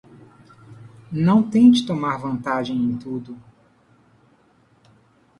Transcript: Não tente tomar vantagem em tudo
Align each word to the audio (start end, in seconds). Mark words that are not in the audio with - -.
Não 1.11 1.47
tente 1.47 1.85
tomar 1.85 2.17
vantagem 2.17 2.75
em 2.75 2.97
tudo 2.97 3.37